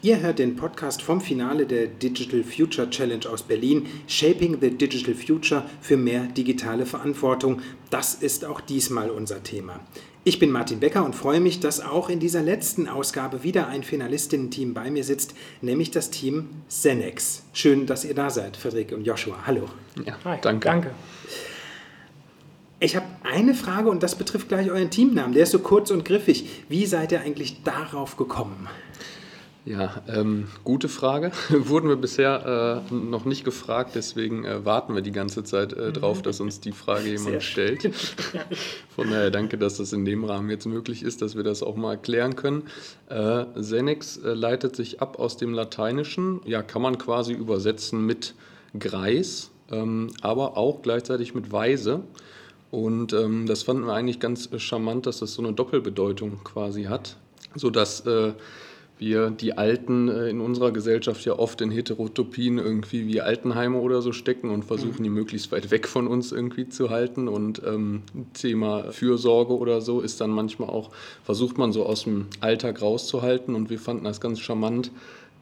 [0.00, 5.12] Ihr hört den Podcast vom Finale der Digital Future Challenge aus Berlin, Shaping the Digital
[5.12, 7.62] Future für mehr digitale Verantwortung.
[7.90, 9.80] Das ist auch diesmal unser Thema.
[10.22, 13.82] Ich bin Martin Becker und freue mich, dass auch in dieser letzten Ausgabe wieder ein
[13.82, 17.42] Finalistinnen-Team bei mir sitzt, nämlich das Team Zenex.
[17.52, 19.36] Schön, dass ihr da seid, Friederike und Joshua.
[19.48, 19.68] Hallo.
[20.06, 20.64] Ja, Hi, danke.
[20.68, 20.90] danke.
[22.78, 25.32] Ich habe eine Frage und das betrifft gleich euren Teamnamen.
[25.32, 26.48] Der ist so kurz und griffig.
[26.68, 28.68] Wie seid ihr eigentlich darauf gekommen?
[29.64, 31.30] Ja, ähm, gute Frage.
[31.50, 35.92] Wurden wir bisher äh, noch nicht gefragt, deswegen äh, warten wir die ganze Zeit äh,
[35.92, 37.82] drauf, dass uns die Frage jemand stellt.
[38.94, 41.76] Von daher danke, dass das in dem Rahmen jetzt möglich ist, dass wir das auch
[41.76, 42.64] mal erklären können.
[43.08, 48.34] Äh, Senex äh, leitet sich ab aus dem Lateinischen, ja, kann man quasi übersetzen mit
[48.78, 52.02] Greis, ähm, aber auch gleichzeitig mit Weise.
[52.70, 57.16] Und ähm, das fanden wir eigentlich ganz charmant, dass das so eine Doppelbedeutung quasi hat,
[57.54, 58.32] sodass äh,
[58.98, 64.02] wir die Alten äh, in unserer Gesellschaft ja oft in Heterotopien irgendwie wie Altenheime oder
[64.02, 65.04] so stecken und versuchen, mhm.
[65.04, 67.28] die möglichst weit weg von uns irgendwie zu halten.
[67.28, 68.02] Und ähm,
[68.34, 70.90] Thema Fürsorge oder so ist dann manchmal auch,
[71.24, 73.54] versucht man so aus dem Alltag rauszuhalten.
[73.54, 74.90] Und wir fanden das ganz charmant,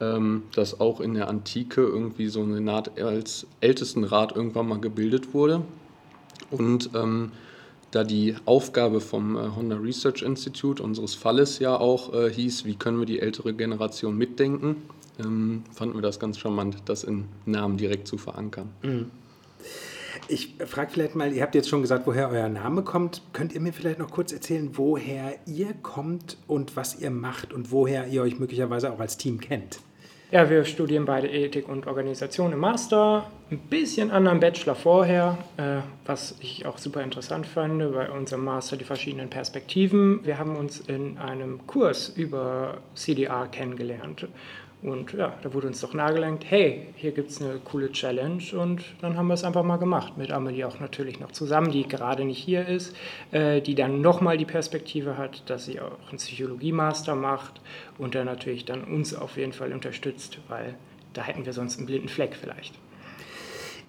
[0.00, 5.34] ähm, dass auch in der Antike irgendwie so eine Art als Ältestenrat irgendwann mal gebildet
[5.34, 5.62] wurde.
[6.50, 7.32] Und ähm,
[7.92, 12.74] da die Aufgabe vom äh, Honda Research Institute, unseres Falles ja auch äh, hieß, wie
[12.74, 14.76] können wir die ältere Generation mitdenken,
[15.20, 18.70] ähm, fanden wir das ganz charmant, das in Namen direkt zu verankern.
[18.82, 19.10] Mhm.
[20.28, 23.22] Ich frage vielleicht mal, ihr habt jetzt schon gesagt, woher euer Name kommt.
[23.32, 27.72] Könnt ihr mir vielleicht noch kurz erzählen, woher ihr kommt und was ihr macht und
[27.72, 29.80] woher ihr euch möglicherweise auch als Team kennt?
[30.32, 35.82] Ja, wir studieren beide Ethik und Organisation im Master, ein bisschen anderen Bachelor vorher, äh,
[36.06, 40.24] was ich auch super interessant fand, bei unserem Master die verschiedenen Perspektiven.
[40.24, 44.26] Wir haben uns in einem Kurs über CDR kennengelernt
[44.82, 48.82] und ja, da wurde uns doch nahegelenkt, hey, hier gibt es eine coole Challenge und
[49.00, 50.18] dann haben wir es einfach mal gemacht.
[50.18, 52.96] Mit Amelie auch natürlich noch zusammen, die gerade nicht hier ist,
[53.30, 57.60] äh, die dann nochmal die Perspektive hat, dass sie auch einen Psychologie-Master macht
[57.96, 60.74] und dann natürlich dann uns auf jeden Fall unterstützt, weil
[61.12, 62.74] da hätten wir sonst einen blinden Fleck vielleicht.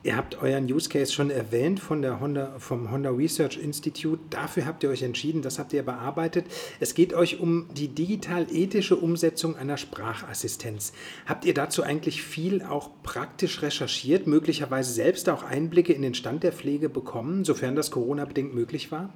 [0.06, 4.22] Ihr habt euren Use Case schon erwähnt von der Honda, vom Honda Research Institute.
[4.30, 6.46] Dafür habt ihr euch entschieden, das habt ihr bearbeitet.
[6.82, 10.92] Es geht euch um die digital-ethische Umsetzung einer Sprachassistenz.
[11.26, 16.44] Habt ihr dazu eigentlich viel auch praktisch recherchiert, möglicherweise selbst auch Einblicke in den Stand
[16.44, 19.14] der Pflege bekommen, sofern das Corona-bedingt möglich war?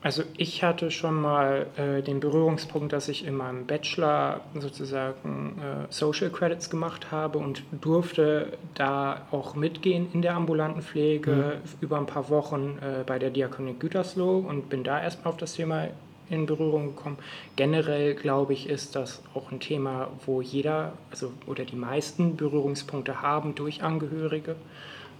[0.00, 5.92] Also ich hatte schon mal äh, den Berührungspunkt, dass ich in meinem Bachelor sozusagen äh,
[5.92, 11.70] Social Credits gemacht habe und durfte da auch mitgehen in der ambulanten Pflege mhm.
[11.80, 15.54] über ein paar Wochen äh, bei der Diakonie Gütersloh und bin da erstmal auf das
[15.54, 15.88] Thema
[16.30, 17.18] in Berührung gekommen.
[17.56, 23.22] Generell glaube ich, ist das auch ein Thema, wo jeder, also oder die meisten Berührungspunkte
[23.22, 24.54] haben durch Angehörige.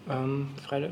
[0.09, 0.91] Ähm, Freude?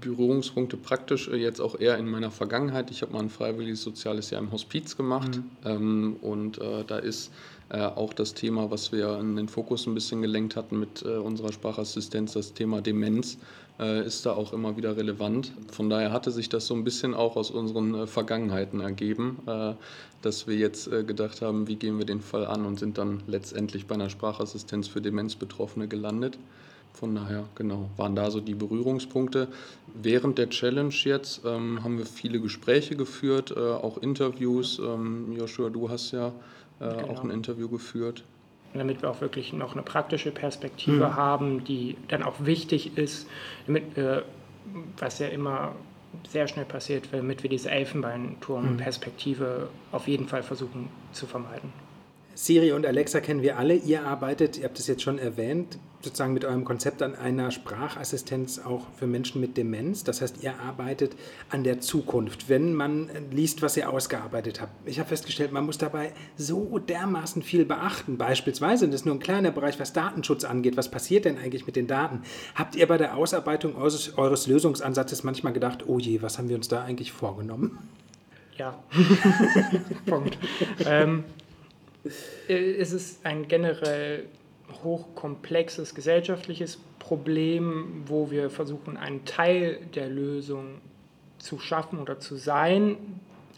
[0.00, 2.90] Berührungspunkte praktisch äh, jetzt auch eher in meiner Vergangenheit.
[2.90, 5.50] Ich habe mal ein freiwilliges soziales Jahr im Hospiz gemacht mhm.
[5.64, 7.30] ähm, und äh, da ist
[7.70, 11.16] äh, auch das Thema, was wir in den Fokus ein bisschen gelenkt hatten mit äh,
[11.16, 13.38] unserer Sprachassistenz, das Thema Demenz,
[13.80, 15.50] äh, ist da auch immer wieder relevant.
[15.72, 19.38] Von daher hatte sich das so ein bisschen auch aus unseren äh, Vergangenheiten ergeben,
[20.22, 23.86] dass wir jetzt gedacht haben, wie gehen wir den Fall an und sind dann letztendlich
[23.86, 26.38] bei einer Sprachassistenz für Demenzbetroffene gelandet.
[26.94, 29.48] Von daher, genau, waren da so die Berührungspunkte.
[29.94, 34.78] Während der Challenge jetzt ähm, haben wir viele Gespräche geführt, äh, auch Interviews.
[34.78, 36.28] Ähm, Joshua, du hast ja
[36.78, 37.08] äh, genau.
[37.08, 38.22] auch ein Interview geführt.
[38.74, 41.16] Damit wir auch wirklich noch eine praktische Perspektive mhm.
[41.16, 43.26] haben, die dann auch wichtig ist,
[43.66, 44.22] damit, äh,
[44.96, 45.74] was ja immer
[46.28, 49.94] sehr schnell passiert, damit wir diese Elfenbeinturm-Perspektive mhm.
[49.94, 51.72] auf jeden Fall versuchen zu vermeiden.
[52.34, 53.74] Siri und Alexa kennen wir alle.
[53.74, 58.58] Ihr arbeitet, ihr habt es jetzt schon erwähnt, sozusagen mit eurem Konzept an einer Sprachassistenz
[58.58, 60.04] auch für Menschen mit Demenz.
[60.04, 61.16] Das heißt, ihr arbeitet
[61.48, 64.72] an der Zukunft, wenn man liest, was ihr ausgearbeitet habt.
[64.86, 68.18] Ich habe festgestellt, man muss dabei so dermaßen viel beachten.
[68.18, 70.76] Beispielsweise, und das ist nur ein kleiner Bereich, was Datenschutz angeht.
[70.76, 72.22] Was passiert denn eigentlich mit den Daten?
[72.54, 76.56] Habt ihr bei der Ausarbeitung eures, eures Lösungsansatzes manchmal gedacht, oh je, was haben wir
[76.56, 77.78] uns da eigentlich vorgenommen?
[78.56, 78.78] Ja,
[80.06, 80.38] Punkt.
[80.86, 81.43] ähm, äh,
[82.04, 84.26] es ist ein generell
[84.82, 90.80] hochkomplexes gesellschaftliches Problem, wo wir versuchen, einen Teil der Lösung
[91.38, 92.96] zu schaffen oder zu sein.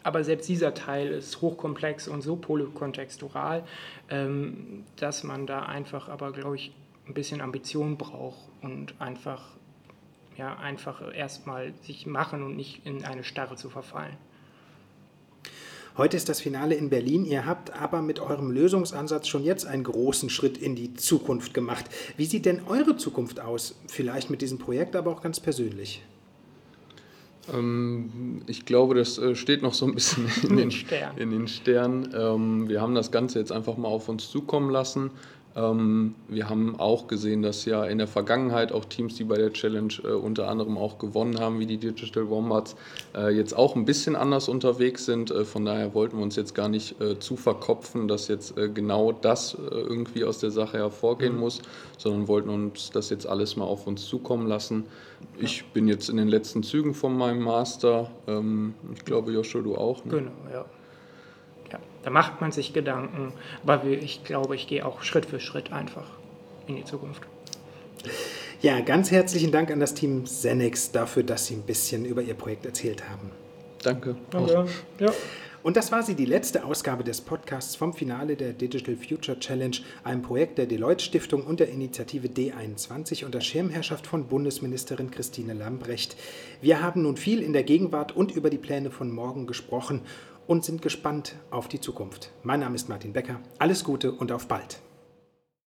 [0.03, 3.63] Aber selbst dieser Teil ist hochkomplex und so polykontextural,
[4.09, 6.73] ähm, dass man da einfach aber, glaube ich,
[7.07, 9.43] ein bisschen Ambition braucht und einfach,
[10.37, 14.17] ja, einfach erstmal sich machen und nicht in eine Starre zu verfallen.
[15.97, 17.25] Heute ist das Finale in Berlin.
[17.25, 21.85] Ihr habt aber mit eurem Lösungsansatz schon jetzt einen großen Schritt in die Zukunft gemacht.
[22.17, 23.73] Wie sieht denn eure Zukunft aus?
[23.87, 26.03] Vielleicht mit diesem Projekt, aber auch ganz persönlich.
[27.51, 30.71] Ähm, ich glaube, das äh, steht noch so ein bisschen in den,
[31.17, 32.13] in den Sternen.
[32.15, 35.09] Ähm, wir haben das Ganze jetzt einfach mal auf uns zukommen lassen.
[35.57, 39.51] Ähm, wir haben auch gesehen, dass ja in der Vergangenheit auch Teams, die bei der
[39.51, 42.75] Challenge äh, unter anderem auch gewonnen haben, wie die Digital Wombats,
[43.15, 45.31] äh, jetzt auch ein bisschen anders unterwegs sind.
[45.31, 49.57] Äh, von daher wollten wir uns jetzt gar nicht zu verkopfen, dass jetzt genau das
[49.71, 51.39] irgendwie aus der Sache hervorgehen mhm.
[51.39, 51.61] muss,
[51.97, 54.85] sondern wollten uns das jetzt alles mal auf uns zukommen lassen.
[55.39, 58.11] Ich bin jetzt in den letzten Zügen von meinem Master.
[58.27, 60.03] Ähm, ich glaube, Joshua, du auch.
[60.05, 60.11] Ne?
[60.11, 60.65] Genau, ja.
[62.03, 63.33] Da macht man sich Gedanken,
[63.65, 66.07] aber ich glaube, ich gehe auch Schritt für Schritt einfach
[66.67, 67.21] in die Zukunft.
[68.61, 72.33] Ja, ganz herzlichen Dank an das Team Zenex dafür, dass Sie ein bisschen über Ihr
[72.33, 73.31] Projekt erzählt haben.
[73.83, 74.15] Danke.
[74.31, 74.67] Danke.
[74.99, 75.11] Ja.
[75.63, 79.75] Und das war sie, die letzte Ausgabe des Podcasts vom Finale der Digital Future Challenge,
[80.03, 86.15] einem Projekt der Deloitte Stiftung und der Initiative D21 unter Schirmherrschaft von Bundesministerin Christine Lambrecht.
[86.61, 90.03] Wir haben nun viel in der Gegenwart und über die Pläne von morgen gesprochen
[90.47, 92.31] und sind gespannt auf die Zukunft.
[92.43, 93.41] Mein Name ist Martin Becker.
[93.59, 94.81] Alles Gute und auf bald.